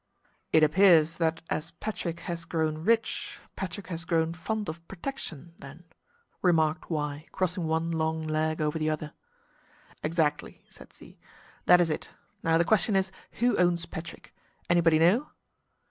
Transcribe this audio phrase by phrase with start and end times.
[0.51, 5.83] "It appears that as Patrick has grown rich, Patrick has grown fond of protection, then,"
[6.41, 9.13] remarked Y, crossing one long leg over the other.
[10.01, 11.19] "Exactly," said Z.
[11.67, 12.15] "That is it.
[12.41, 14.33] Now the question is, who owns Patrick?
[14.71, 15.29] Anybody know?"